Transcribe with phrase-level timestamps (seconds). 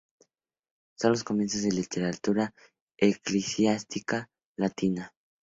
[0.95, 2.55] Son los comienzos de la literatura
[2.97, 5.13] eclesiástica latina.